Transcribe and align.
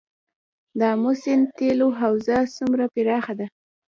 د 0.79 0.81
امو 0.93 1.11
سیند 1.21 1.45
تیلو 1.57 1.87
حوزه 1.99 2.37
څومره 2.57 2.85
پراخه 2.93 3.33
ده؟ 3.39 3.47